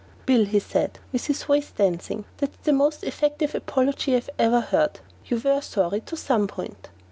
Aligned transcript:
"Bill," 0.25 0.45
he 0.45 0.57
said, 0.57 0.97
with 1.11 1.27
his 1.27 1.43
voice 1.43 1.69
dancing, 1.69 2.25
"that's 2.37 2.57
the 2.63 2.73
most 2.73 3.03
effective 3.03 3.53
apology 3.53 4.15
I 4.17 4.23
ever 4.39 4.59
heard. 4.61 4.99
You 5.27 5.39
were 5.39 5.61
sorry 5.61 6.01
to 6.01 6.17
some 6.17 6.47
point." 6.47 6.89